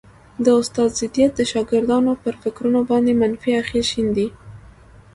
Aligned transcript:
د 0.45 0.47
استاد 0.59 0.89
ضدیت 0.99 1.31
د 1.35 1.41
شاګردانو 1.51 2.11
پر 2.23 2.33
فکرونو 2.41 2.79
باندي 2.89 3.13
منفي 3.21 3.51
اغېز 3.61 3.85
شیندي 3.91 4.27